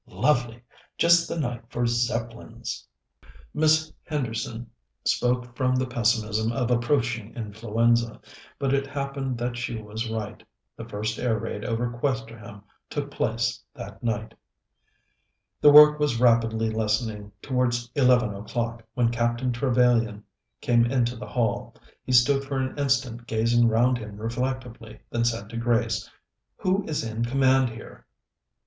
"Lovely. 0.07 0.63
Just 0.97 1.27
the 1.29 1.39
night 1.39 1.65
for 1.69 1.85
Zeppelins." 1.85 2.87
Miss 3.53 3.93
Henderson 4.03 4.71
spoke 5.05 5.55
from 5.55 5.75
the 5.75 5.85
pessimism 5.85 6.51
of 6.51 6.71
approaching 6.71 7.35
influenza, 7.35 8.19
but 8.57 8.73
it 8.73 8.87
happened 8.87 9.37
that 9.37 9.57
she 9.57 9.79
was 9.79 10.09
right. 10.09 10.41
The 10.75 10.89
first 10.89 11.19
air 11.19 11.37
raid 11.37 11.63
over 11.63 11.91
Questerham 11.91 12.63
took 12.89 13.11
place 13.11 13.63
that 13.75 14.01
night. 14.01 14.33
The 15.61 15.69
work 15.71 15.99
was 15.99 16.19
rapidly 16.19 16.71
lessening 16.71 17.31
towards 17.39 17.91
eleven 17.93 18.33
o'clock, 18.33 18.81
when 18.95 19.11
Captain 19.11 19.51
Trevellyan 19.51 20.23
came 20.61 20.83
into 20.83 21.15
the 21.15 21.27
hall. 21.29 21.75
He 22.03 22.11
stood 22.11 22.43
for 22.43 22.57
an 22.57 22.75
instant 22.75 23.27
gazing 23.27 23.67
round 23.67 23.99
him 23.99 24.17
reflectively, 24.17 25.01
then 25.11 25.25
said 25.25 25.47
to 25.51 25.57
Grace: 25.57 26.09
"Who 26.57 26.83
is 26.87 27.03
in 27.03 27.23
command 27.23 27.69
here?" 27.69 28.07